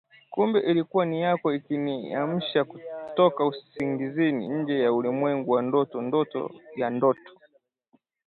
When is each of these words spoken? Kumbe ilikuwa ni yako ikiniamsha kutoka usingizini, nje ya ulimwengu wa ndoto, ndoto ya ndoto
Kumbe 0.29 0.59
ilikuwa 0.59 1.05
ni 1.05 1.21
yako 1.21 1.53
ikiniamsha 1.53 2.63
kutoka 2.63 3.45
usingizini, 3.45 4.47
nje 4.47 4.79
ya 4.79 4.93
ulimwengu 4.93 5.51
wa 5.51 5.61
ndoto, 5.61 6.01
ndoto 6.01 6.51
ya 6.75 6.89
ndoto 6.89 7.31